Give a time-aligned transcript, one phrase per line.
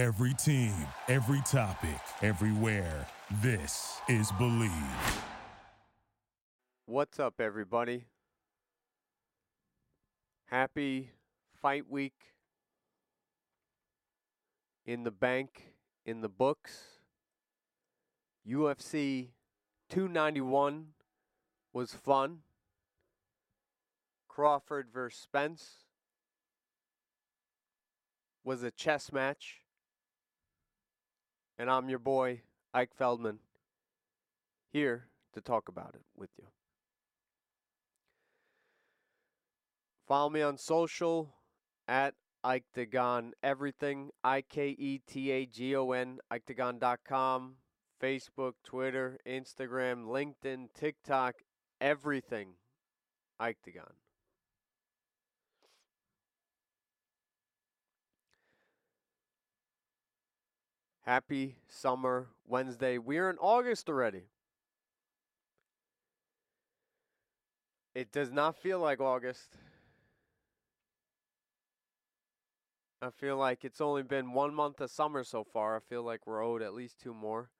[0.00, 0.72] Every team,
[1.08, 3.06] every topic, everywhere.
[3.42, 4.72] This is Believe.
[6.86, 8.06] What's up, everybody?
[10.46, 11.10] Happy
[11.60, 12.14] fight week
[14.86, 15.74] in the bank,
[16.06, 16.80] in the books.
[18.48, 19.32] UFC
[19.90, 20.86] 291
[21.74, 22.38] was fun.
[24.28, 25.84] Crawford versus Spence
[28.42, 29.59] was a chess match.
[31.60, 32.40] And I'm your boy,
[32.72, 33.38] Ike Feldman,
[34.72, 36.46] here to talk about it with you.
[40.08, 41.34] Follow me on social
[41.86, 42.64] at Ike
[43.42, 47.56] Everything, I K E T A G O N, Iketagon.com,
[48.02, 51.34] Facebook, Twitter, Instagram, LinkedIn, TikTok,
[51.78, 52.54] everything
[53.38, 53.58] Ike.
[61.10, 62.96] Happy summer Wednesday.
[62.96, 64.26] We're in August already.
[67.96, 69.56] It does not feel like August.
[73.02, 75.74] I feel like it's only been one month of summer so far.
[75.74, 77.50] I feel like we're owed at least two more.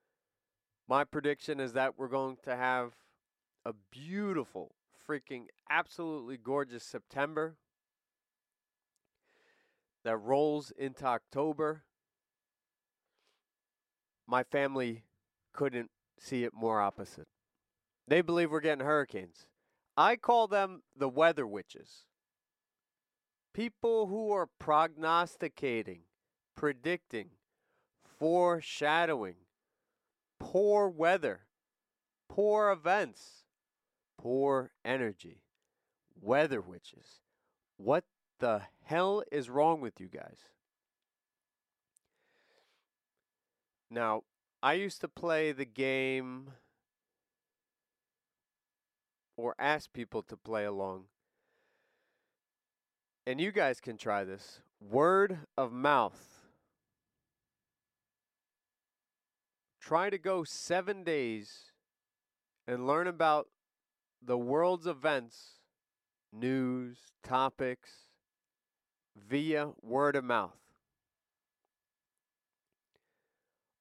[0.89, 2.93] My prediction is that we're going to have
[3.65, 4.77] a beautiful,
[5.09, 7.57] freaking, absolutely gorgeous September
[10.05, 11.83] that rolls into October.
[14.31, 15.03] My family
[15.53, 17.27] couldn't see it more opposite.
[18.07, 19.49] They believe we're getting hurricanes.
[19.97, 22.07] I call them the weather witches.
[23.53, 26.03] People who are prognosticating,
[26.55, 27.31] predicting,
[28.21, 29.35] foreshadowing
[30.39, 31.41] poor weather,
[32.29, 33.43] poor events,
[34.17, 35.43] poor energy,
[36.21, 37.21] weather witches.
[37.79, 38.05] What
[38.39, 40.39] the hell is wrong with you guys?
[43.91, 44.23] Now,
[44.63, 46.53] I used to play the game
[49.37, 51.05] or ask people to play along.
[53.27, 54.61] And you guys can try this.
[54.81, 56.47] Word of mouth.
[59.81, 61.73] Try to go seven days
[62.67, 63.49] and learn about
[64.23, 65.61] the world's events,
[66.33, 67.91] news, topics
[69.17, 70.60] via word of mouth.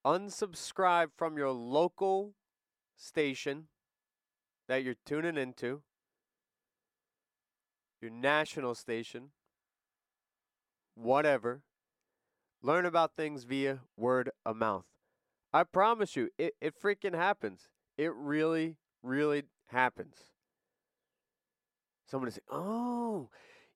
[0.05, 2.33] Unsubscribe from your local
[2.95, 3.67] station
[4.67, 5.81] that you're tuning into,
[8.01, 9.31] your national station,
[10.95, 11.61] whatever.
[12.61, 14.85] Learn about things via word of mouth.
[15.51, 17.69] I promise you, it, it freaking happens.
[17.97, 20.15] It really, really happens.
[22.05, 23.29] Somebody say, Oh,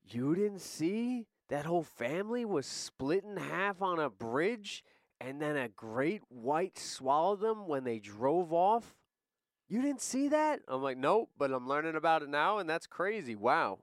[0.05, 4.83] you didn't see that whole family was split in half on a bridge
[5.25, 8.95] and then a great white swallowed them when they drove off?
[9.69, 10.61] You didn't see that?
[10.67, 13.35] I'm like, Nope, but I'm learning about it now, and that's crazy.
[13.35, 13.79] Wow.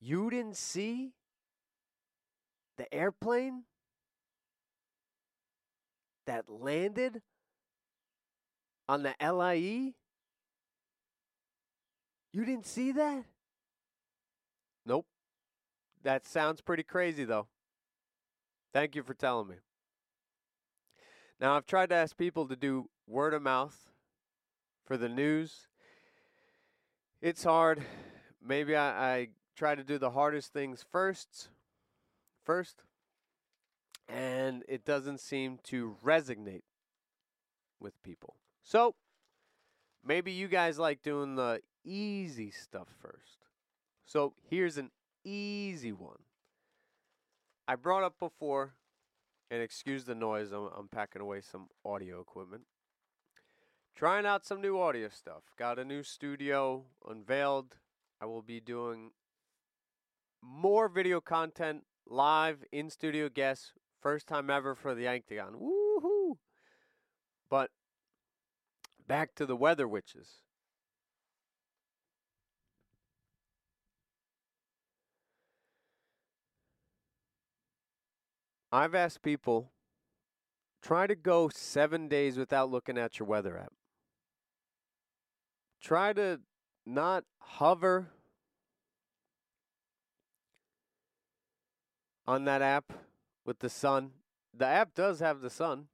[0.00, 1.12] You didn't see
[2.76, 3.62] the airplane
[6.26, 7.22] that landed
[8.88, 9.94] on the LIE?
[12.32, 13.24] You didn't see that?
[16.06, 17.48] That sounds pretty crazy, though.
[18.72, 19.56] Thank you for telling me.
[21.40, 23.90] Now, I've tried to ask people to do word of mouth
[24.84, 25.66] for the news.
[27.20, 27.82] It's hard.
[28.40, 31.48] Maybe I, I try to do the hardest things first.
[32.44, 32.84] First
[34.08, 36.62] and it doesn't seem to resonate
[37.80, 38.36] with people.
[38.62, 38.94] So,
[40.04, 43.38] maybe you guys like doing the easy stuff first.
[44.04, 44.92] So, here's an
[45.26, 46.20] easy one.
[47.68, 48.74] I brought up before,
[49.50, 52.62] and excuse the noise, I'm, I'm packing away some audio equipment.
[53.96, 55.42] Trying out some new audio stuff.
[55.58, 57.76] Got a new studio unveiled.
[58.20, 59.10] I will be doing
[60.42, 63.72] more video content live in studio guests
[64.06, 65.54] First time ever for the Octagon.
[65.54, 66.36] Woohoo!
[67.50, 67.70] But
[69.08, 70.42] back to the weather witches.
[78.76, 79.70] I've asked people
[80.82, 83.72] try to go seven days without looking at your weather app.
[85.80, 86.40] Try to
[86.84, 88.08] not hover
[92.26, 92.92] on that app
[93.46, 94.10] with the sun.
[94.52, 95.86] The app does have the sun.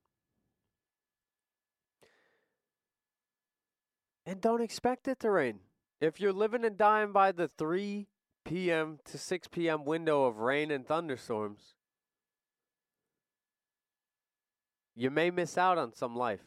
[4.27, 5.61] And don't expect it to rain.
[6.01, 8.09] If you're living and dying by the three
[8.45, 8.99] p.m.
[9.05, 9.85] to 6 p.m.
[9.85, 11.75] window of rain and thunderstorms,
[14.95, 16.45] you may miss out on some life.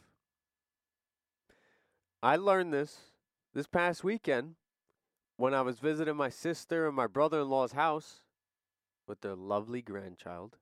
[2.22, 2.98] I learned this
[3.54, 4.54] this past weekend
[5.36, 8.20] when I was visiting my sister and my brother in law's house
[9.06, 10.56] with their lovely grandchild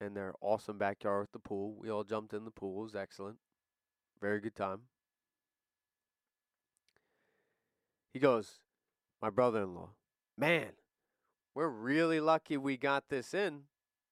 [0.00, 1.74] and their awesome backyard with the pool.
[1.78, 2.80] We all jumped in the pool.
[2.80, 3.38] It was excellent.
[4.20, 4.80] Very good time.
[8.12, 8.60] He goes,
[9.20, 9.90] My brother in law,
[10.38, 10.70] man,
[11.54, 13.62] we're really lucky we got this in.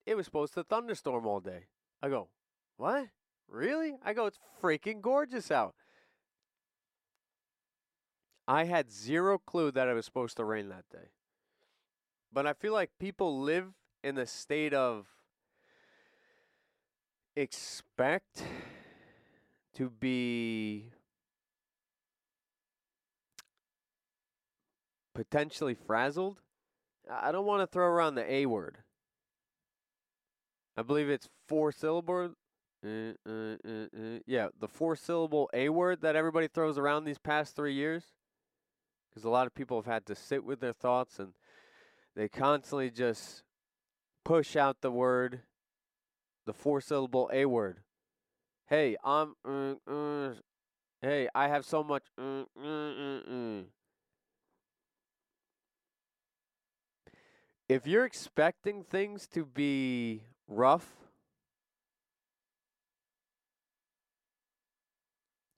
[0.05, 1.67] It was supposed to thunderstorm all day.
[2.03, 2.29] I go,
[2.77, 3.07] What?
[3.49, 3.97] Really?
[4.05, 5.75] I go, It's freaking gorgeous out.
[8.49, 11.11] I had zero clue that it was supposed to rain that day.
[12.33, 13.69] But I feel like people live
[14.03, 15.07] in a state of
[17.37, 18.43] expect
[19.75, 20.91] to be
[25.15, 26.41] potentially frazzled.
[27.11, 28.79] I don't want to throw around the A word.
[30.77, 32.35] I believe it's four syllable.
[32.85, 37.19] Uh, uh, uh, uh, yeah, the four syllable A word that everybody throws around these
[37.19, 38.05] past three years.
[39.09, 41.35] Because a lot of people have had to sit with their thoughts and
[42.17, 43.43] they constantly just
[44.25, 45.41] push out the word,
[46.47, 47.81] the four syllable A word.
[48.67, 49.35] Hey, I'm.
[49.45, 50.35] Uh, uh,
[51.03, 52.05] hey, I have so much.
[57.69, 60.23] if you're expecting things to be
[60.57, 60.95] rough,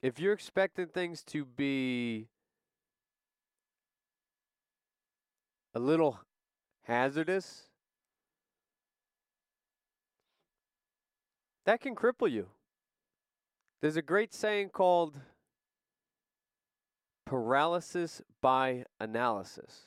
[0.03, 2.29] if you're expecting things to be
[5.75, 6.21] a little
[6.83, 7.65] hazardous,
[11.65, 12.49] that can cripple you.
[13.81, 15.19] There's a great saying called
[17.25, 19.87] paralysis by analysis.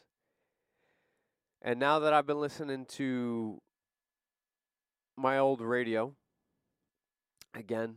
[1.62, 3.62] And now that I've been listening to
[5.18, 6.14] my old radio,
[7.54, 7.96] again,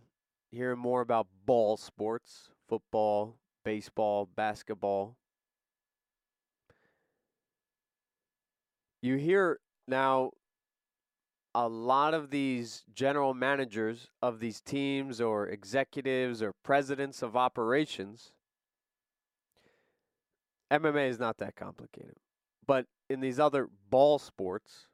[0.51, 5.17] hearing more about ball sports, football, baseball, basketball,
[9.03, 10.31] you hear now
[11.55, 18.33] a lot of these general managers of these teams or executives or presidents of operations.
[20.71, 22.17] MMA is not that complicated.
[22.67, 24.87] But in these other ball sports,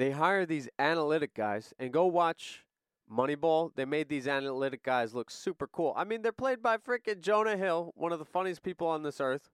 [0.00, 2.64] they hire these analytic guys and go watch
[3.10, 3.70] Moneyball.
[3.74, 5.92] They made these analytic guys look super cool.
[5.96, 9.20] I mean, they're played by freaking Jonah Hill, one of the funniest people on this
[9.20, 9.50] earth,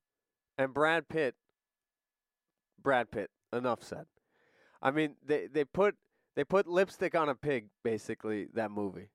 [0.56, 1.34] and Brad Pitt.
[2.82, 3.30] Brad Pitt.
[3.52, 4.06] Enough said.
[4.82, 5.96] I mean, they they put
[6.34, 9.08] they put lipstick on a pig, basically that movie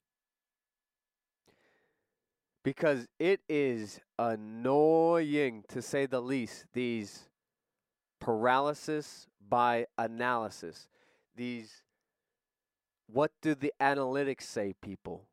[2.63, 6.65] because it is annoying to say the least.
[6.73, 7.29] These
[8.19, 10.87] paralysis by analysis,
[11.35, 11.83] these
[13.11, 15.27] what do the analytics say, people?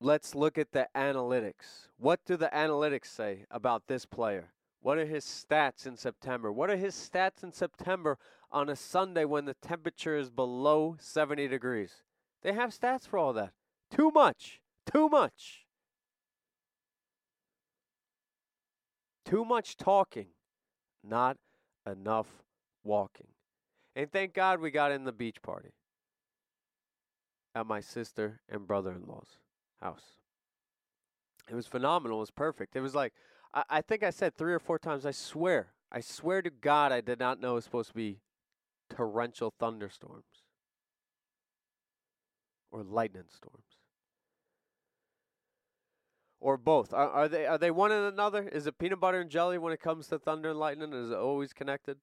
[0.00, 1.88] Let's look at the analytics.
[1.98, 4.52] What do the analytics say about this player?
[4.80, 6.50] What are his stats in September?
[6.52, 8.18] What are his stats in September
[8.50, 12.02] on a Sunday when the temperature is below 70 degrees?
[12.42, 13.52] They have stats for all that.
[13.90, 14.60] Too much.
[14.90, 15.66] Too much.
[19.24, 20.28] Too much talking,
[21.04, 21.36] not
[21.86, 22.26] enough
[22.82, 23.28] walking.
[24.00, 25.74] And thank God we got in the beach party
[27.54, 29.36] at my sister and brother in law's
[29.78, 30.04] house.
[31.50, 32.16] It was phenomenal.
[32.16, 32.74] It was perfect.
[32.76, 33.12] It was like,
[33.52, 36.92] I, I think I said three or four times, I swear, I swear to God,
[36.92, 38.20] I did not know it was supposed to be
[38.88, 40.46] torrential thunderstorms
[42.72, 43.76] or lightning storms
[46.40, 46.94] or both?
[46.94, 48.48] Are, are they are they one and another?
[48.48, 50.94] Is it peanut butter and jelly when it comes to thunder and lightning?
[50.94, 51.98] Is it always connected?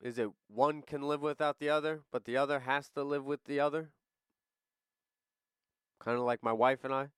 [0.00, 3.44] Is it one can live without the other, but the other has to live with
[3.44, 3.90] the other?
[5.98, 7.08] Kind of like my wife and I.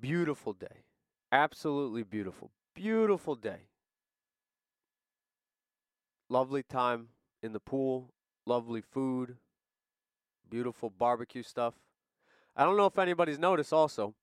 [0.00, 0.84] Beautiful day.
[1.30, 2.50] Absolutely beautiful.
[2.74, 3.68] Beautiful day.
[6.28, 7.08] Lovely time
[7.42, 8.10] in the pool,
[8.46, 9.36] lovely food,
[10.48, 11.74] beautiful barbecue stuff.
[12.56, 14.14] I don't know if anybody's noticed also,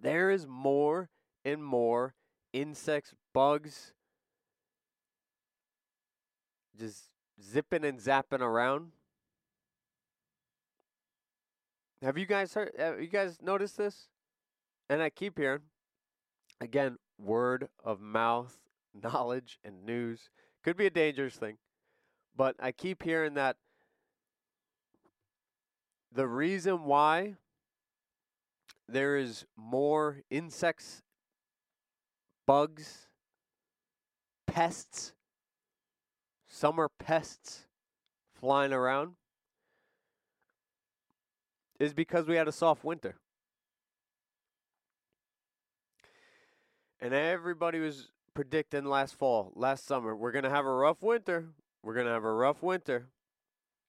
[0.00, 1.08] there is more
[1.44, 2.14] and more
[2.52, 3.92] insects, bugs,
[6.78, 7.10] just
[7.42, 8.92] zipping and zapping around.
[12.02, 12.72] Have you guys heard?
[12.78, 14.08] Have you guys noticed this?
[14.88, 15.60] And I keep hearing,
[16.60, 18.56] again, word of mouth
[19.02, 20.30] knowledge and news
[20.64, 21.58] could be a dangerous thing.
[22.36, 23.56] But I keep hearing that
[26.12, 27.36] the reason why
[28.92, 31.02] there is more insects,
[32.46, 33.08] bugs,
[34.46, 35.12] pests,
[36.48, 37.66] summer pests
[38.34, 39.12] flying around
[41.78, 43.16] is because we had a soft winter.
[47.00, 51.48] And everybody was predicting last fall, last summer, we're going to have a rough winter.
[51.82, 53.08] We're going to have a rough winter.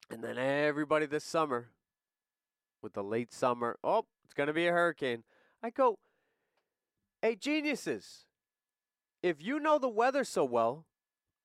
[0.10, 1.70] And then everybody this summer,
[2.81, 5.23] with the late summer, oh, it's going to be a hurricane.
[5.61, 6.00] I go,
[7.21, 8.27] hey, geniuses,
[9.21, 10.85] if you know the weather so well,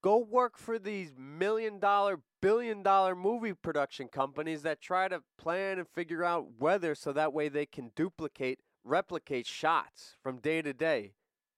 [0.05, 5.81] go work for these million dollar, billion dollar movie production companies that try to plan
[5.81, 10.73] and figure out weather so that way they can duplicate, replicate shots from day to
[10.73, 11.14] day.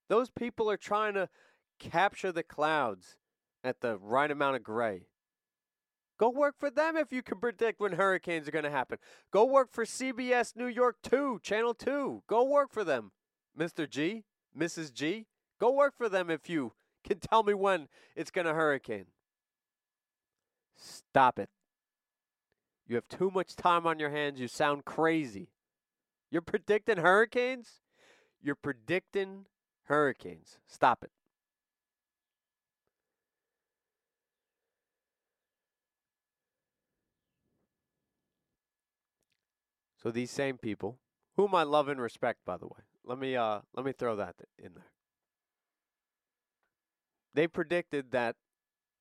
[0.07, 1.29] Those people are trying to
[1.77, 3.17] capture the clouds
[3.63, 5.08] at the right amount of gray.
[6.19, 8.99] Go work for them if you can predict when hurricanes are going to happen.
[9.31, 12.23] Go work for CBS New York 2, Channel 2.
[12.27, 13.11] Go work for them,
[13.57, 13.89] Mr.
[13.89, 14.25] G,
[14.57, 14.93] Mrs.
[14.93, 15.27] G.
[15.59, 16.73] Go work for them if you
[17.05, 19.05] can tell me when it's going to hurricane.
[20.75, 21.49] Stop it.
[22.85, 24.41] You have too much time on your hands.
[24.41, 25.49] You sound crazy.
[26.31, 27.81] You're predicting hurricanes?
[28.41, 29.45] You're predicting
[29.83, 30.57] hurricanes.
[30.67, 31.11] Stop it.
[40.01, 40.97] So these same people,
[41.35, 44.35] whom I love and respect, by the way, let me uh, let me throw that
[44.57, 44.91] in there.
[47.33, 48.35] They predicted that,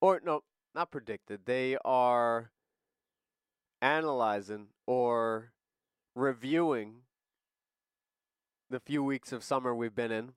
[0.00, 0.42] or no,
[0.74, 1.40] not predicted.
[1.46, 2.50] They are
[3.80, 5.52] analyzing or
[6.14, 7.02] reviewing
[8.70, 10.32] the few weeks of summer we've been in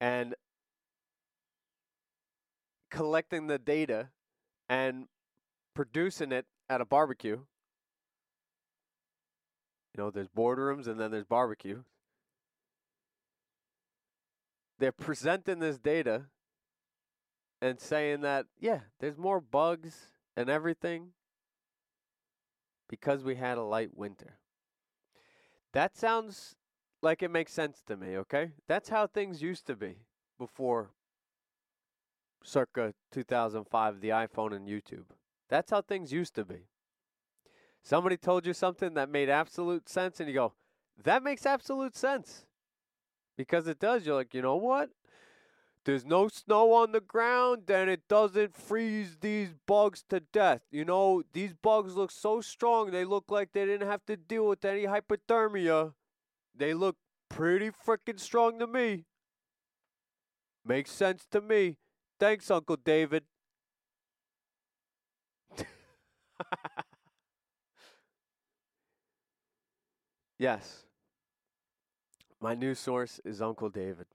[0.00, 0.34] and
[2.90, 4.08] collecting the data
[4.68, 5.06] and
[5.74, 7.40] producing it at a barbecue
[9.94, 11.82] you know, there's boardrooms and then there's barbecue.
[14.78, 16.24] They're presenting this data
[17.60, 21.10] and saying that, yeah, there's more bugs and everything
[22.88, 24.38] because we had a light winter.
[25.72, 26.56] That sounds
[27.02, 28.52] like it makes sense to me, okay?
[28.66, 29.98] That's how things used to be
[30.38, 30.90] before
[32.42, 35.04] circa 2005, the iPhone and YouTube.
[35.48, 36.68] That's how things used to be.
[37.82, 40.52] Somebody told you something that made absolute sense, and you go,
[41.02, 42.46] that makes absolute sense.
[43.36, 44.06] Because it does.
[44.06, 44.90] You're like, you know what?
[45.84, 50.60] There's no snow on the ground, and it doesn't freeze these bugs to death.
[50.70, 54.46] You know, these bugs look so strong, they look like they didn't have to deal
[54.46, 55.94] with any hypothermia.
[56.54, 56.96] They look
[57.28, 59.06] pretty freaking strong to me.
[60.64, 61.78] Makes sense to me.
[62.20, 63.24] Thanks, Uncle David.
[70.42, 70.86] Yes.
[72.40, 74.06] My news source is Uncle David.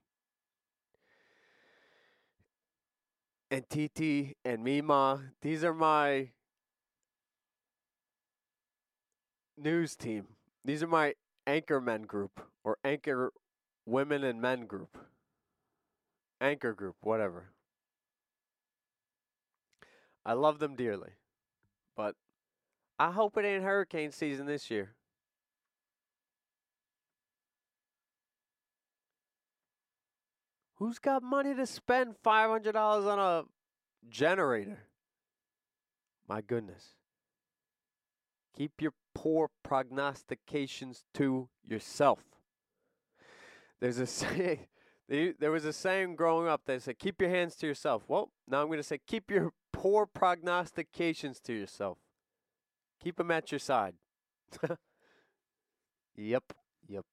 [3.50, 6.28] And TT and Mima, these are my
[9.56, 10.26] news team.
[10.66, 11.14] These are my
[11.46, 13.32] anchor men group or anchor
[13.86, 14.98] women and men group.
[16.42, 17.52] Anchor group, whatever.
[20.26, 21.12] I love them dearly.
[21.96, 22.16] But
[22.98, 24.97] I hope it ain't hurricane season this year.
[30.78, 33.44] Who's got money to spend $500 on a
[34.08, 34.78] generator?
[36.28, 36.94] My goodness.
[38.56, 42.20] Keep your poor prognostications to yourself.
[43.80, 44.66] There's a saying,
[45.08, 48.04] there was a saying growing up that said, keep your hands to yourself.
[48.06, 51.98] Well, now I'm going to say, keep your poor prognostications to yourself.
[53.02, 53.94] Keep them at your side.
[56.16, 56.52] yep,
[56.86, 57.04] yep.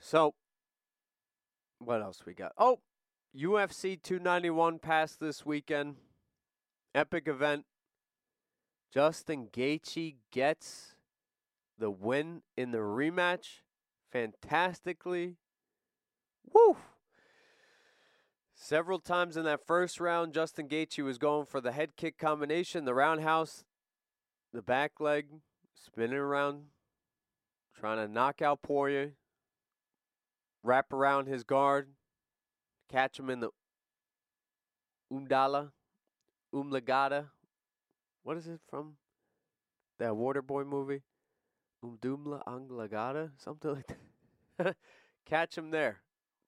[0.00, 0.34] So,
[1.78, 2.52] what else we got?
[2.56, 2.80] Oh,
[3.36, 5.96] UFC 291 passed this weekend.
[6.94, 7.66] Epic event.
[8.92, 10.96] Justin Gaethje gets
[11.78, 13.60] the win in the rematch
[14.10, 15.36] fantastically.
[16.52, 16.76] Woo!
[18.54, 22.84] Several times in that first round, Justin Gaethje was going for the head kick combination,
[22.84, 23.64] the roundhouse,
[24.52, 25.26] the back leg,
[25.74, 26.64] spinning around,
[27.78, 29.12] trying to knock out Poirier
[30.62, 31.88] wrap around his guard,
[32.90, 33.50] catch him in the
[35.12, 35.70] umdala,
[36.54, 37.26] umlagada.
[38.22, 38.96] What is it from?
[39.98, 41.02] That Waterboy movie?
[41.84, 43.30] Umdumla anglagada?
[43.38, 43.96] Something like
[44.58, 44.76] that.
[45.26, 46.00] catch him there.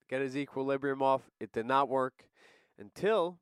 [0.09, 1.31] Get his equilibrium off.
[1.41, 2.27] It did not work
[2.79, 3.39] until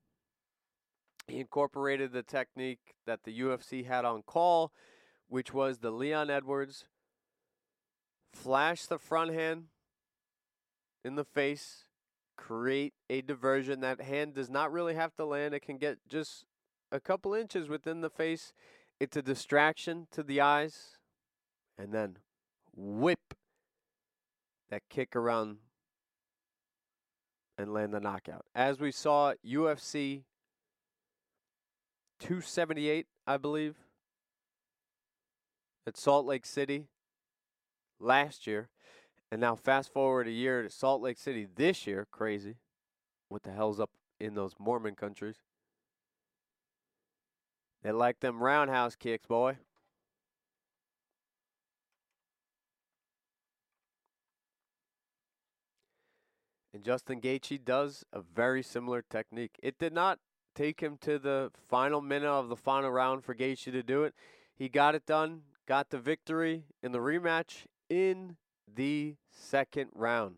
[1.26, 4.72] He incorporated the technique that the UFC had on call,
[5.28, 6.86] which was the Leon Edwards
[8.32, 9.64] flash the front hand
[11.04, 11.84] in the face,
[12.36, 13.80] create a diversion.
[13.80, 16.44] That hand does not really have to land, it can get just
[16.92, 18.52] a couple inches within the face.
[18.98, 20.98] It's a distraction to the eyes,
[21.78, 22.18] and then
[22.76, 23.34] whip
[24.70, 25.58] that kick around
[27.56, 28.44] and land the knockout.
[28.54, 30.22] As we saw UFC
[32.20, 33.76] 278, I believe,
[35.86, 36.86] at Salt Lake City
[37.98, 38.68] last year.
[39.30, 42.06] And now fast forward a year to Salt Lake City this year.
[42.10, 42.56] Crazy.
[43.28, 45.36] What the hell's up in those Mormon countries?
[47.82, 49.56] They like them roundhouse kicks, boy.
[56.74, 59.58] And Justin Gaethje does a very similar technique.
[59.62, 60.18] It did not
[60.54, 64.14] take him to the final minute of the final round for Gaethje to do it.
[64.54, 68.36] He got it done, got the victory in the rematch in
[68.74, 70.36] the second round.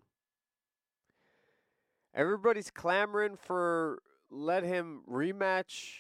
[2.15, 5.97] Everybody's clamoring for let him rematch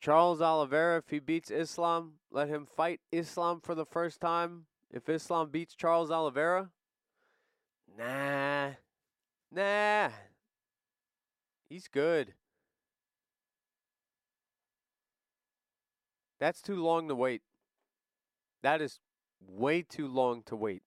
[0.00, 2.14] Charles Oliveira if he beats Islam.
[2.30, 6.70] Let him fight Islam for the first time if Islam beats Charles Oliveira.
[7.98, 8.70] Nah.
[9.50, 10.10] Nah.
[11.68, 12.34] He's good.
[16.38, 17.42] That's too long to wait.
[18.62, 18.98] That is
[19.46, 20.82] way too long to wait.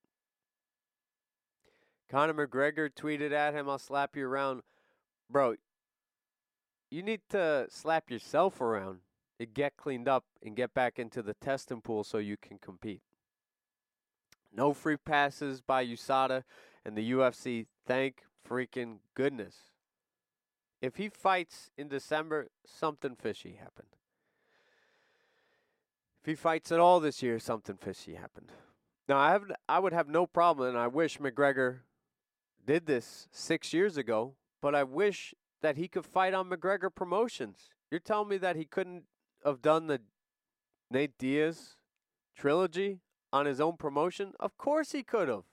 [2.10, 4.62] Conor McGregor tweeted at him, I'll slap you around.
[5.30, 5.56] Bro,
[6.92, 9.00] you need to slap yourself around
[9.40, 13.02] and get cleaned up and get back into the testing pool so you can compete.
[14.56, 16.44] No free passes by USADA
[16.86, 17.66] and the UFC.
[17.86, 19.56] Thank freaking goodness.
[20.82, 23.90] If he fights in December, something fishy happened.
[26.22, 28.52] If he fights at all this year, something fishy happened.
[29.08, 31.80] Now I have I would have no problem, and I wish McGregor
[32.66, 37.70] did this six years ago, but I wish that he could fight on McGregor Promotions.
[37.90, 39.04] You're telling me that he couldn't
[39.44, 40.02] have done the
[40.92, 41.76] Nate Diaz
[42.36, 43.00] trilogy
[43.32, 44.34] on his own promotion?
[44.40, 45.44] Of course he could have.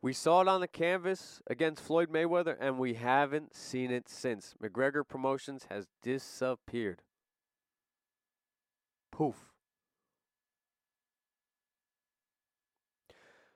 [0.00, 4.54] We saw it on the canvas against Floyd Mayweather, and we haven't seen it since.
[4.62, 7.02] McGregor Promotions has disappeared.
[9.10, 9.34] Poof.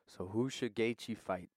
[0.06, 1.48] So who should Gaethje fight?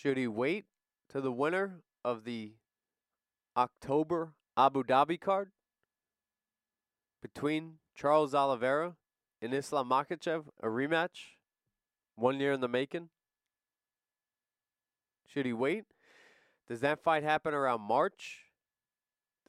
[0.00, 0.66] Should he wait
[1.08, 2.52] to the winner of the
[3.56, 5.50] October Abu Dhabi card
[7.20, 8.94] between Charles Oliveira
[9.42, 11.34] and Islam Makhachev, a rematch,
[12.14, 13.08] one year in the making?
[15.26, 15.86] Should he wait?
[16.68, 18.44] Does that fight happen around March?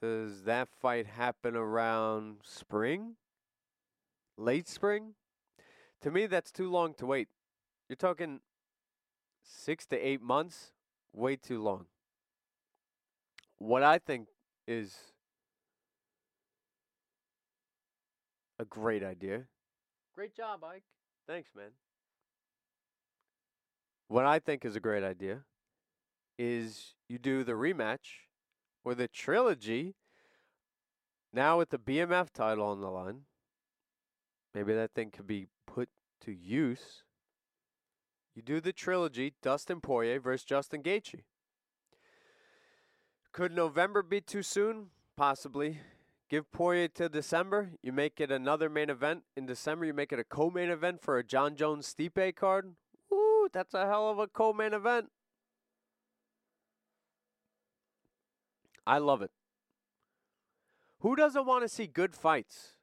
[0.02, 3.18] Does that fight happen around spring?
[4.36, 5.14] Late spring?
[6.02, 7.28] To me, that's too long to wait.
[7.88, 8.40] You're talking
[9.50, 10.72] six to eight months,
[11.14, 11.86] way too long.
[13.58, 14.28] What I think
[14.68, 14.96] is
[18.60, 19.44] a great idea.
[20.14, 20.84] Great job, Ike.
[21.28, 21.72] Thanks, man.
[24.08, 25.42] What I think is a great idea
[26.38, 28.28] is you do the rematch
[28.84, 29.96] or the trilogy,
[31.34, 33.22] now with the BMF title on the line,
[34.54, 35.90] maybe that thing could be put
[36.22, 37.04] to use.
[38.40, 41.24] You do the trilogy, Dustin Poirier versus Justin Gaethje.
[43.34, 44.92] Could November be too soon?
[45.18, 45.80] Possibly.
[46.30, 47.72] Give Poirier to December.
[47.84, 49.84] You make it another main event in December.
[49.84, 52.76] You make it a co-main event for a Jon Jones Stipe card.
[53.12, 55.08] Woo, that's a hell of a co-main event.
[58.88, 59.32] I love it.
[61.00, 62.76] Who doesn't want to see good fights?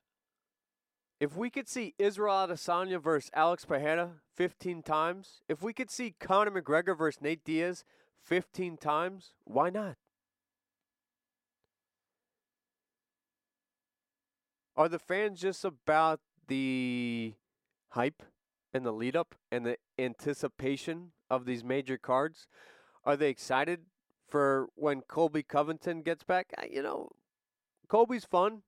[1.18, 6.14] If we could see Israel Adesanya versus Alex Pereira 15 times, if we could see
[6.20, 7.84] Conor McGregor versus Nate Diaz
[8.22, 9.96] 15 times, why not?
[14.76, 17.34] Are the fans just about the
[17.90, 18.22] hype
[18.74, 22.46] and the lead up and the anticipation of these major cards?
[23.04, 23.86] Are they excited
[24.28, 26.52] for when Colby Covington gets back.
[26.58, 27.10] Uh, you know,
[27.88, 28.62] Colby's fun.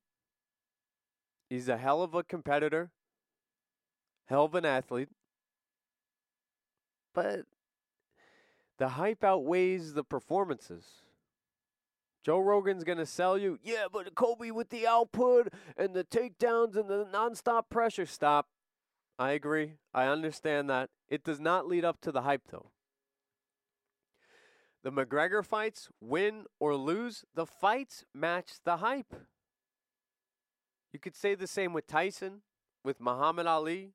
[1.48, 2.90] He's a hell of a competitor,
[4.26, 5.08] hell of an athlete.
[7.14, 7.46] But
[8.78, 10.84] the hype outweighs the performances.
[12.24, 16.76] Joe Rogan's going to sell you, yeah, but Colby with the output and the takedowns
[16.76, 18.06] and the nonstop pressure.
[18.06, 18.48] Stop.
[19.18, 19.74] I agree.
[19.94, 20.90] I understand that.
[21.08, 22.70] It does not lead up to the hype, though.
[24.84, 29.14] The McGregor fights, win or lose, the fights match the hype.
[30.92, 32.40] You could say the same with Tyson,
[32.84, 33.92] with Muhammad Ali.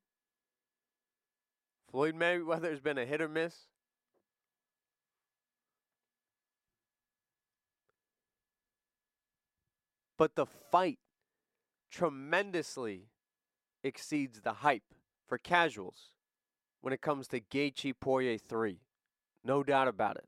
[1.90, 3.54] Floyd Mayweather's been a hit or miss.
[10.16, 10.98] But the fight
[11.90, 13.08] tremendously
[13.82, 14.94] exceeds the hype
[15.26, 16.10] for casuals
[16.80, 18.78] when it comes to Gaethje Poirier 3.
[19.44, 20.26] No doubt about it.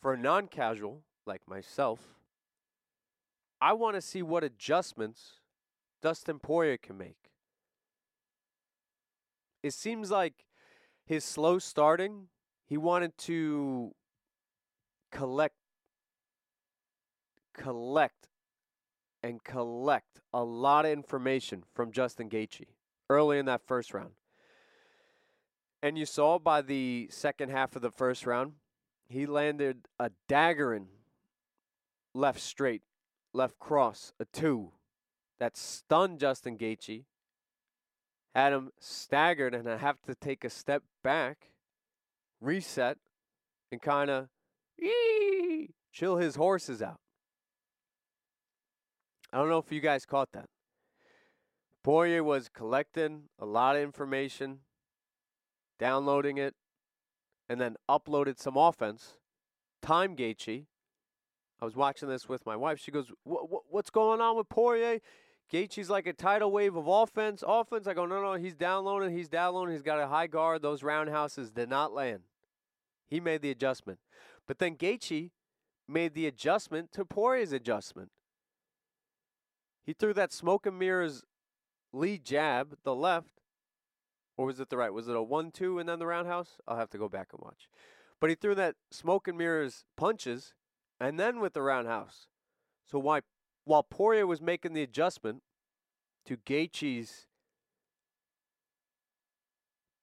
[0.00, 2.00] For a non casual like myself,
[3.62, 5.34] I want to see what adjustments
[6.02, 7.30] Dustin Poirier can make.
[9.62, 10.46] It seems like
[11.06, 12.26] his slow starting,
[12.66, 13.94] he wanted to
[15.12, 15.54] collect
[17.54, 18.26] collect
[19.22, 22.66] and collect a lot of information from Justin Gaethje
[23.08, 24.14] early in that first round.
[25.80, 28.54] And you saw by the second half of the first round,
[29.08, 30.86] he landed a daggering
[32.12, 32.82] left straight,
[33.32, 34.72] left cross, a two
[35.38, 37.04] that stunned Justin Gaethje,
[38.34, 41.50] had him staggered and I have to take a step back,
[42.40, 42.98] reset,
[43.70, 44.28] and kind of
[45.92, 47.00] chill his horses out.
[49.32, 50.48] I don't know if you guys caught that.
[51.82, 54.60] Poirier was collecting a lot of information,
[55.78, 56.54] downloading it,
[57.48, 59.14] and then uploaded some offense.
[59.80, 60.66] Time Gaethje.
[61.62, 62.80] I was watching this with my wife.
[62.80, 64.98] She goes, "What's going on with Poirier?
[65.48, 67.44] Gaethje's like a tidal wave of offense.
[67.46, 69.16] Offense." I go, "No, no, he's downloading.
[69.16, 69.72] He's downloading.
[69.72, 70.60] He's got a high guard.
[70.60, 72.24] Those roundhouses did not land.
[73.08, 74.00] He made the adjustment,
[74.48, 75.30] but then Gaethje
[75.86, 78.10] made the adjustment to Poirier's adjustment.
[79.84, 81.22] He threw that smoke and mirrors
[81.92, 83.40] lead jab, the left,
[84.36, 84.92] or was it the right?
[84.92, 86.58] Was it a one-two and then the roundhouse?
[86.66, 87.68] I'll have to go back and watch.
[88.18, 90.54] But he threw that smoke and mirrors punches,
[91.02, 92.28] and then with the roundhouse.
[92.88, 93.22] So why,
[93.64, 95.42] while Poirier was making the adjustment
[96.26, 97.26] to Gaethje's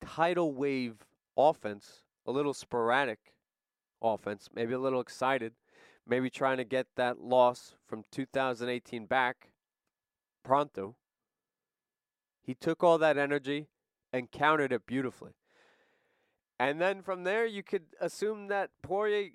[0.02, 1.06] tidal wave
[1.38, 3.34] offense, a little sporadic
[4.02, 5.54] offense, maybe a little excited,
[6.06, 9.52] maybe trying to get that loss from 2018 back
[10.44, 10.98] pronto.
[12.42, 13.68] He took all that energy
[14.12, 15.32] and countered it beautifully.
[16.60, 19.30] And then from there, you could assume that Poirier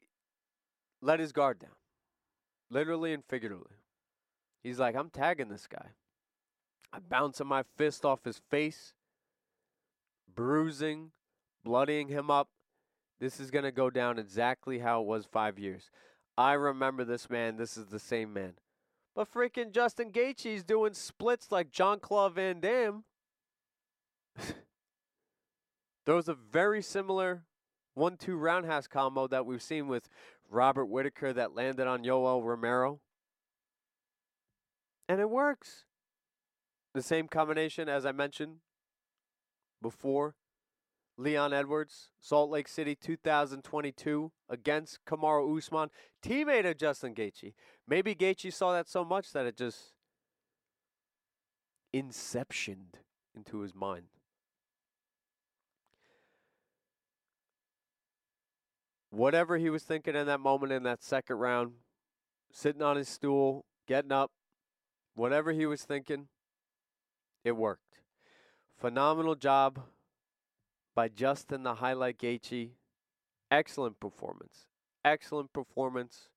[1.04, 1.76] let his guard down,
[2.70, 3.76] literally and figuratively.
[4.62, 5.88] He's like, I'm tagging this guy.
[6.92, 8.94] I'm bouncing my fist off his face,
[10.34, 11.10] bruising,
[11.62, 12.48] bloodying him up.
[13.20, 15.90] This is going to go down exactly how it was five years.
[16.38, 17.56] I remember this man.
[17.56, 18.54] This is the same man.
[19.14, 23.04] But freaking Justin Gaethje's doing splits like Jean-Claude Van Damme.
[26.06, 27.44] there was a very similar
[27.94, 30.08] one-two roundhouse combo that we've seen with
[30.50, 33.00] Robert Whitaker that landed on Yoel Romero.
[35.08, 35.84] And it works.
[36.94, 38.58] The same combination as I mentioned
[39.82, 40.36] before
[41.16, 45.90] Leon Edwards, Salt Lake City 2022 against Kamaru Usman,
[46.24, 47.54] teammate of Justin Gaethje.
[47.86, 49.92] Maybe Gaethje saw that so much that it just
[51.94, 52.94] inceptioned
[53.34, 54.06] into his mind.
[59.14, 61.74] Whatever he was thinking in that moment in that second round,
[62.50, 64.32] sitting on his stool, getting up,
[65.14, 66.26] whatever he was thinking,
[67.44, 68.00] it worked.
[68.76, 69.80] Phenomenal job
[70.96, 72.70] by Justin the Highlight Gaethje.
[73.52, 74.66] Excellent performance.
[75.04, 76.30] Excellent performance.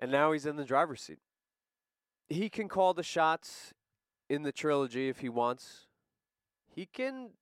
[0.00, 1.18] And now he's in the driver's seat.
[2.30, 3.74] He can call the shots
[4.30, 5.88] in the trilogy if he wants.
[6.74, 7.32] He can.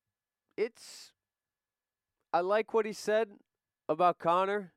[0.57, 1.13] It's.
[2.33, 3.29] I like what he said
[3.89, 4.73] about Conor.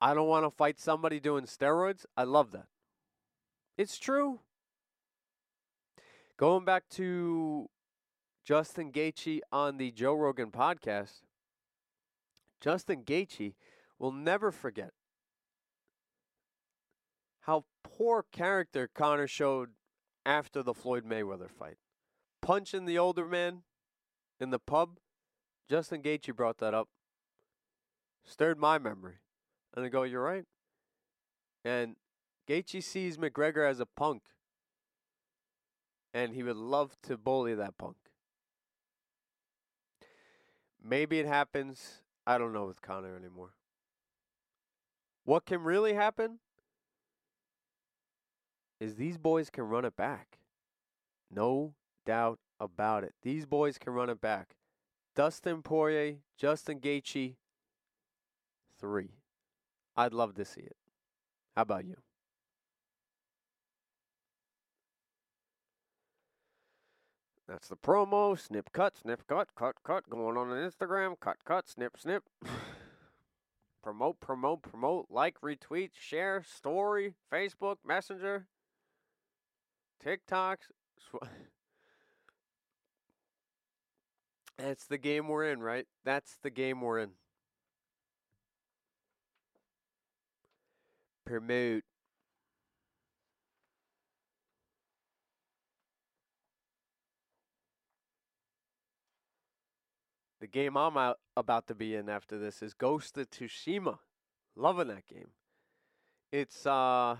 [0.00, 2.06] I don't want to fight somebody doing steroids.
[2.16, 2.66] I love that.
[3.76, 4.40] It's true.
[6.36, 7.68] Going back to
[8.44, 11.22] Justin Gaethje on the Joe Rogan podcast,
[12.60, 13.54] Justin Gaethje
[13.98, 14.92] will never forget
[17.40, 19.70] how poor character Conor showed
[20.24, 21.78] after the Floyd Mayweather fight.
[22.48, 23.58] Punching the older man
[24.40, 25.00] in the pub,
[25.68, 26.88] Justin Gaethje brought that up.
[28.24, 29.16] Stirred my memory.
[29.76, 30.46] And I go, you're right.
[31.62, 31.96] And
[32.48, 34.22] Gaethje sees McGregor as a punk,
[36.14, 37.96] and he would love to bully that punk.
[40.82, 42.00] Maybe it happens.
[42.26, 43.52] I don't know with Conor anymore.
[45.26, 46.38] What can really happen
[48.80, 50.38] is these boys can run it back.
[51.30, 51.74] No
[52.08, 53.12] doubt about it.
[53.22, 54.56] These boys can run it back.
[55.14, 57.34] Dustin Poirier, Justin Gaethje,
[58.80, 59.10] three.
[59.94, 60.76] I'd love to see it.
[61.54, 61.96] How about you?
[67.46, 68.38] That's the promo.
[68.38, 70.08] Snip, cut, snip, cut, cut, cut.
[70.08, 71.20] Going on on Instagram.
[71.20, 72.22] Cut, cut, snip, snip.
[73.82, 75.08] promote, promote, promote.
[75.10, 78.46] Like, retweet, share, story, Facebook, Messenger,
[80.02, 80.70] TikToks.
[84.58, 85.86] That's the game we're in, right?
[86.04, 87.10] That's the game we're in.
[91.24, 91.84] Promote.
[100.40, 103.98] The game I'm out, about to be in after this is Ghost of Tsushima.
[104.56, 105.30] Loving that game.
[106.32, 107.16] It's uh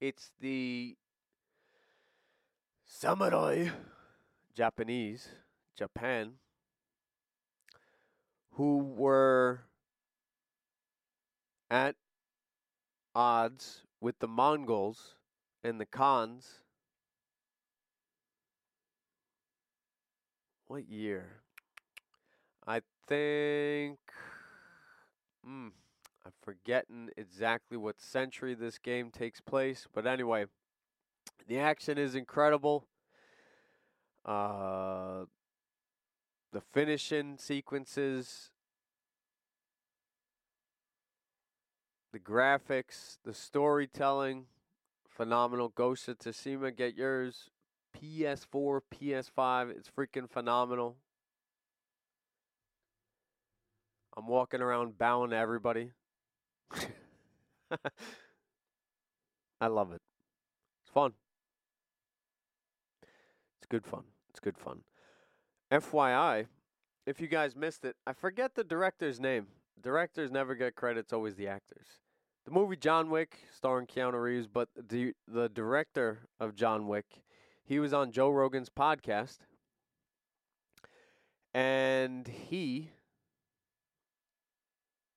[0.00, 0.96] it's the
[2.84, 3.68] samurai
[4.54, 5.28] Japanese,
[5.76, 6.34] Japan
[8.52, 9.62] who were
[11.70, 11.96] at
[13.14, 15.14] odds with the Mongols
[15.64, 16.60] and the Khans.
[20.66, 21.42] What year?
[22.66, 23.98] I think.
[25.44, 25.68] Hmm.
[26.24, 29.88] I'm forgetting exactly what century this game takes place.
[29.92, 30.46] But anyway,
[31.48, 32.86] the action is incredible.
[34.24, 35.24] Uh,
[36.52, 38.50] the finishing sequences,
[42.12, 44.44] the graphics, the storytelling,
[45.08, 45.70] phenomenal.
[45.70, 47.48] Ghost of Tsushima, get yours.
[47.98, 50.96] PS4, PS5, it's freaking phenomenal.
[54.16, 55.90] I'm walking around bowing to everybody.
[59.60, 60.00] I love it.
[60.82, 61.12] It's fun.
[63.02, 64.02] It's good fun.
[64.30, 64.80] It's good fun.
[65.72, 66.48] FYI,
[67.06, 69.46] if you guys missed it, I forget the director's name.
[69.80, 71.86] Directors never get credits, always the actors.
[72.44, 77.22] The movie John Wick, starring Keanu Reeves, but the the director of John Wick,
[77.64, 79.38] he was on Joe Rogan's podcast,
[81.54, 82.90] and he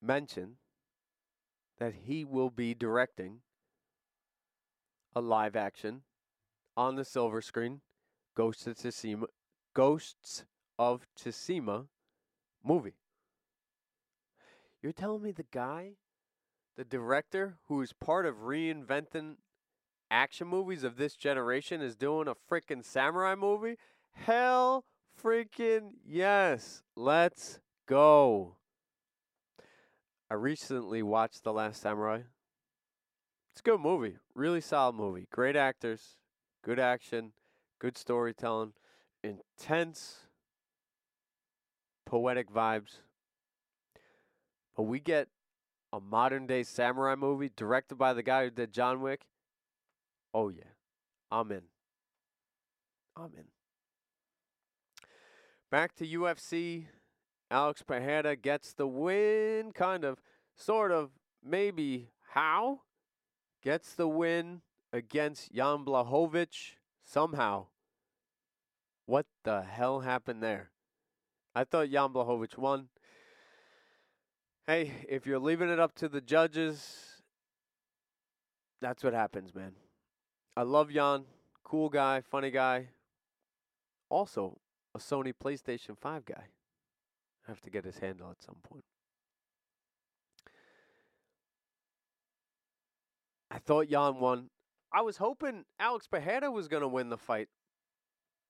[0.01, 0.55] mentioned
[1.79, 3.39] that he will be directing
[5.13, 6.03] a live action
[6.77, 7.81] on the silver screen
[8.35, 9.25] Ghosts of Tsushima,
[9.75, 10.45] Ghosts
[10.79, 11.87] of Tsushima
[12.63, 12.95] movie.
[14.81, 15.91] You're telling me the guy,
[16.77, 19.35] the director who is part of reinventing
[20.09, 23.75] action movies of this generation is doing a freaking samurai movie?
[24.13, 24.85] Hell
[25.21, 26.81] freaking yes.
[26.95, 28.55] Let's go.
[30.31, 32.21] I recently watched The Last Samurai.
[33.51, 35.27] It's a good movie, really solid movie.
[35.31, 36.17] Great actors,
[36.63, 37.33] good action,
[37.79, 38.73] good storytelling,
[39.25, 40.27] intense
[42.05, 42.99] poetic vibes.
[44.75, 45.27] But we get
[45.91, 49.21] a modern day samurai movie directed by the guy who did John Wick.
[50.33, 50.63] Oh yeah.
[51.31, 51.63] I'm in.
[53.15, 53.45] I'm in.
[55.71, 56.85] Back to UFC
[57.51, 60.19] Alex Pereira gets the win, kind of,
[60.55, 61.11] sort of,
[61.43, 62.81] maybe how?
[63.63, 64.61] Gets the win
[64.91, 66.71] against Jan Blachowicz
[67.03, 67.67] somehow.
[69.05, 70.71] What the hell happened there?
[71.53, 72.89] I thought Jan Blachowicz won.
[74.67, 77.21] Hey, if you're leaving it up to the judges,
[78.81, 79.73] that's what happens, man.
[80.57, 81.25] I love Jan.
[81.63, 82.89] Cool guy, funny guy.
[84.09, 84.57] Also,
[84.93, 86.45] a Sony PlayStation 5 guy
[87.47, 88.85] I have to get his handle at some point.
[93.51, 94.49] I thought Jan won.
[94.91, 97.49] I was hoping Alex Pereira was going to win the fight.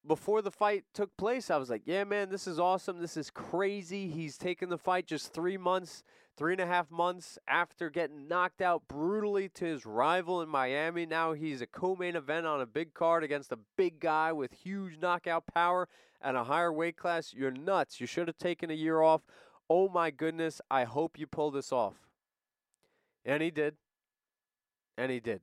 [0.07, 2.99] Before the fight took place, I was like, yeah, man, this is awesome.
[2.99, 4.07] This is crazy.
[4.07, 6.03] He's taken the fight just three months,
[6.37, 11.07] three and a half months after getting knocked out brutally to his rival in Miami.
[11.07, 14.53] Now he's a co main event on a big card against a big guy with
[14.53, 15.87] huge knockout power
[16.21, 18.01] and a higher weight class, you're nuts.
[18.01, 19.21] You should have taken a year off.
[19.69, 21.95] Oh my goodness, I hope you pull this off.
[23.23, 23.75] And he did.
[24.97, 25.41] And he did.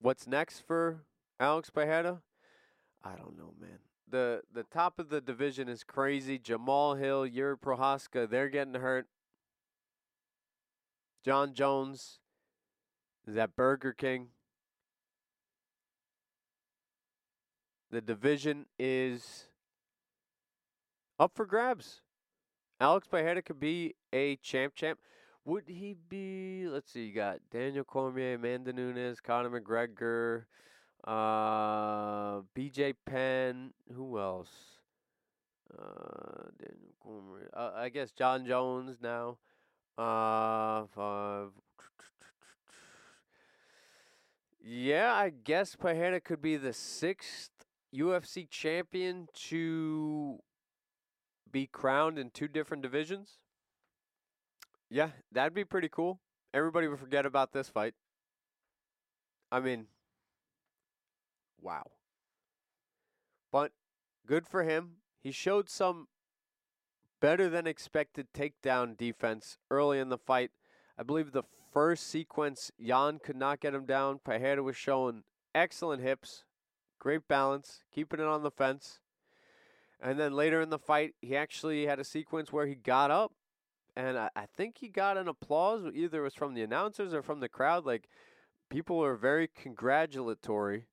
[0.00, 1.00] What's next for
[1.40, 2.20] Alex Pereira?
[3.02, 3.78] I don't know, man.
[4.06, 6.38] The the top of the division is crazy.
[6.38, 9.06] Jamal Hill, Jiri Prochazka, they're getting hurt.
[11.24, 12.18] Jon Jones
[13.26, 14.28] is at Burger King.
[17.90, 19.46] The division is
[21.18, 22.02] up for grabs.
[22.80, 24.98] Alex Pereira could be a champ champ.
[25.44, 26.66] Would he be?
[26.68, 27.06] Let's see.
[27.06, 30.44] You got Daniel Cormier, Amanda Nunes, Conor McGregor,
[31.04, 33.72] Uh, BJ Penn.
[33.94, 34.50] Who else?
[35.72, 36.90] Uh, Daniel
[37.54, 39.38] uh, I guess Jon Jones now.
[39.96, 41.48] Uh, five.
[44.62, 47.50] Yeah, I guess Pereira could be the sixth
[47.94, 50.38] UFC champion to
[51.50, 53.38] be crowned in two different divisions.
[54.90, 56.20] Yeah, that'd be pretty cool.
[56.52, 57.94] Everybody would forget about this fight.
[59.50, 59.86] I mean,
[61.62, 61.90] wow.
[63.52, 63.72] But
[64.26, 64.96] good for him.
[65.22, 66.08] He showed some
[67.20, 70.50] better than expected takedown defense early in the fight.
[70.98, 71.42] I believe the
[71.72, 74.20] first sequence, Jan could not get him down.
[74.24, 76.44] Pereira was showing excellent hips,
[76.98, 79.00] great balance, keeping it on the fence.
[80.00, 83.32] And then later in the fight, he actually had a sequence where he got up,
[83.94, 85.84] and I, I think he got an applause.
[85.92, 87.84] Either it was from the announcers or from the crowd.
[87.84, 88.08] Like
[88.70, 90.86] people were very congratulatory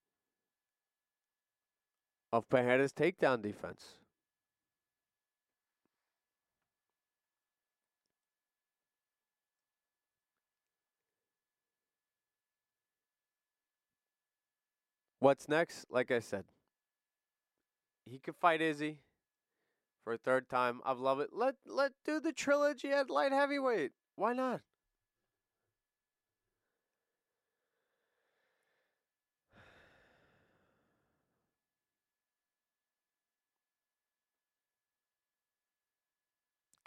[2.32, 3.98] of Pereira's takedown defense.
[15.20, 15.86] What's next?
[15.90, 16.46] Like I said,
[18.06, 19.00] he could fight Izzy
[20.04, 20.80] for a third time.
[20.86, 21.32] I love it.
[21.34, 23.92] Let let do the trilogy at light heavyweight.
[24.16, 24.62] Why not?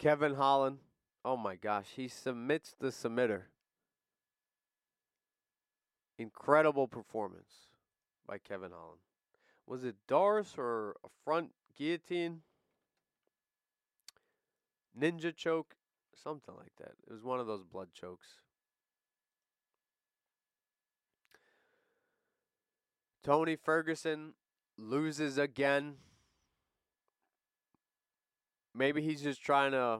[0.01, 0.79] Kevin Holland.
[1.23, 3.43] Oh my gosh, he submits the submitter.
[6.17, 7.67] Incredible performance
[8.27, 9.01] by Kevin Holland.
[9.67, 12.41] Was it D'Arce or a front guillotine?
[14.99, 15.75] Ninja choke?
[16.15, 16.93] Something like that.
[17.07, 18.39] It was one of those blood chokes.
[23.23, 24.33] Tony Ferguson
[24.79, 25.97] loses again.
[28.73, 29.99] Maybe he's just trying to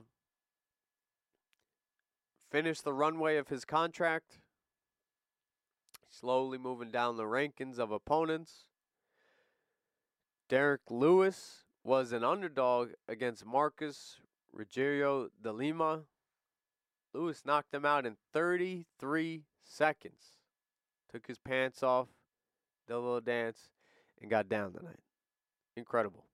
[2.50, 4.40] finish the runway of his contract.
[6.10, 8.66] Slowly moving down the rankings of opponents.
[10.50, 14.18] Derrick Lewis was an underdog against Marcos
[14.56, 16.02] Rogerio de Lima.
[17.14, 20.38] Lewis knocked him out in 33 seconds.
[21.12, 22.08] Took his pants off,
[22.88, 23.70] did a little dance,
[24.22, 25.00] and got down tonight.
[25.76, 26.26] Incredible.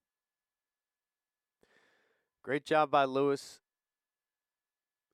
[2.48, 3.60] Great job by Lewis.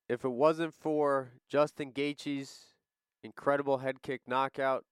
[0.07, 2.75] If it wasn't for Justin Gaethje's
[3.23, 4.85] incredible head kick knockout,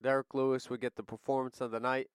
[0.00, 2.06] Derrick Lewis would get the performance of the night.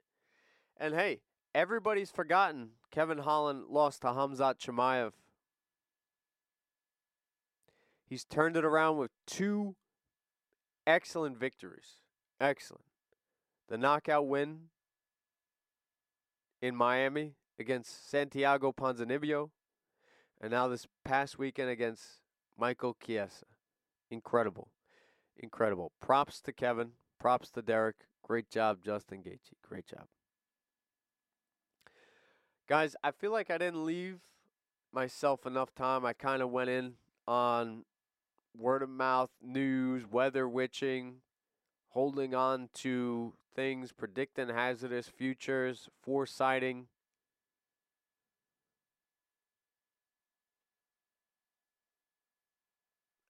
[0.78, 1.20] And hey,
[1.54, 5.12] everybody's forgotten Kevin Holland lost to Hamzat Chimaev.
[8.06, 9.76] He's turned it around with two
[10.86, 11.96] excellent victories.
[12.40, 12.86] Excellent.
[13.68, 14.70] The knockout win
[16.62, 19.50] in Miami against Santiago Ponzinibbio,
[20.40, 22.22] and now this past weekend against
[22.58, 23.46] Michael Chiesa.
[24.10, 24.70] Incredible.
[25.38, 25.92] Incredible.
[26.02, 26.92] Props to Kevin.
[27.20, 27.96] Props to Derrick.
[28.24, 29.54] Great job, Justin Gaethje.
[29.68, 30.06] Great job.
[32.68, 34.20] Guys, I feel like I didn't leave
[34.92, 36.06] myself enough time.
[36.06, 36.94] I kind of went in
[37.28, 37.86] on
[38.58, 41.18] word of mouth news, weather witching,
[41.90, 46.86] holding on to things, predicting hazardous futures, foresighting.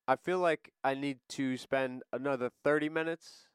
[0.07, 3.47] I feel like I need to spend another 30 minutes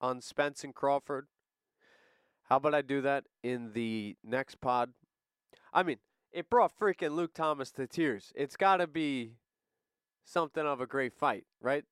[0.00, 1.26] on Spence and Crawford.
[2.48, 4.92] How about I do that in the next pod?
[5.72, 5.96] I mean,
[6.30, 8.32] it brought freaking Luke Thomas to tears.
[8.36, 9.32] It's got to be
[10.22, 11.84] something of a great fight, right?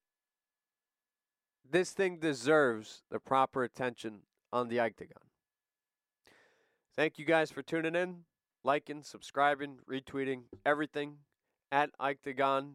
[1.68, 4.20] This thing deserves the proper attention
[4.52, 5.26] on the Iketagon.
[6.94, 8.18] Thank you guys for tuning in,
[8.62, 11.16] liking, subscribing, retweeting, everything
[11.72, 12.74] at Iketagon